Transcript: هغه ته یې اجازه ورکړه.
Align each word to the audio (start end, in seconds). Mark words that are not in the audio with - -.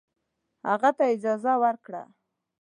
هغه 0.69 0.89
ته 0.97 1.03
یې 1.07 1.11
اجازه 1.15 1.53
ورکړه. 1.63 2.03